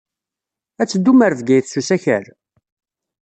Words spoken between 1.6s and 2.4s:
s usakal?